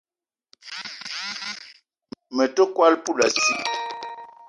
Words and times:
Me 2.35 2.45
te 2.55 2.63
kwal 2.73 2.93
poulassi 3.03 3.53